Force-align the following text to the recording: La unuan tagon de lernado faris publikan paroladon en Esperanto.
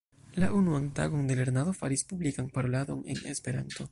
La 0.43 0.47
unuan 0.59 0.87
tagon 0.99 1.27
de 1.31 1.35
lernado 1.41 1.73
faris 1.81 2.03
publikan 2.13 2.49
paroladon 2.55 3.03
en 3.15 3.23
Esperanto. 3.35 3.87